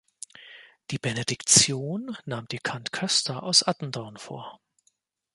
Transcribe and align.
Die 0.89 0.97
Benediktion 0.97 2.17
nahm 2.25 2.47
Dechant 2.47 2.91
Köster 2.91 3.43
aus 3.43 3.61
Attendorn 3.61 4.17
vor. 4.17 4.59